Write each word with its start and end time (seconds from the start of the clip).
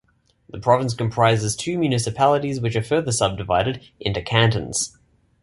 The 0.49 0.57
province 0.59 0.95
comprises 0.95 1.55
two 1.55 1.77
municipalities 1.77 2.59
which 2.59 2.75
are 2.75 2.81
further 2.81 3.11
subdivided 3.11 3.83
into 3.99 4.19
cantons. 4.23 4.97